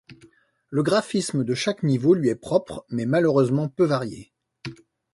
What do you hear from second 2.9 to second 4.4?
malheureusement peu varié.